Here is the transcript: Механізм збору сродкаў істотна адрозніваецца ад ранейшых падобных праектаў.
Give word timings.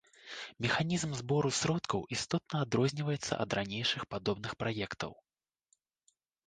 Механізм 0.65 1.11
збору 1.19 1.49
сродкаў 1.59 2.01
істотна 2.19 2.55
адрозніваецца 2.67 3.33
ад 3.45 3.49
ранейшых 3.61 4.01
падобных 4.17 4.51
праектаў. 4.65 5.11